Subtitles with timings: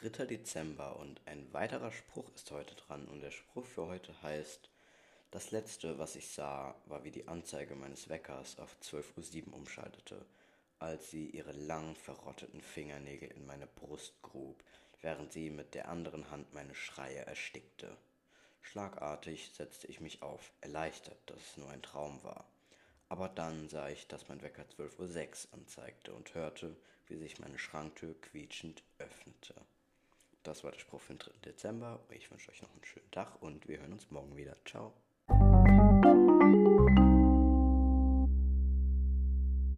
[0.00, 0.26] 3.
[0.26, 4.70] Dezember und ein weiterer Spruch ist heute dran und der Spruch für heute heißt,
[5.32, 10.24] das letzte, was ich sah, war wie die Anzeige meines Weckers auf 12.07 Uhr umschaltete,
[10.78, 14.62] als sie ihre langen, verrotteten Fingernägel in meine Brust grub,
[15.02, 17.96] während sie mit der anderen Hand meine Schreie erstickte.
[18.62, 22.44] Schlagartig setzte ich mich auf, erleichtert, dass es nur ein Traum war.
[23.08, 26.76] Aber dann sah ich, dass mein Wecker 12.06 Uhr anzeigte und hörte,
[27.08, 29.37] wie sich meine Schranktür quietschend öffnete.
[30.48, 31.30] Das war der Spruch für den 3.
[31.44, 32.00] Dezember.
[32.08, 34.56] Ich wünsche euch noch einen schönen Tag und wir hören uns morgen wieder.
[34.64, 34.94] Ciao.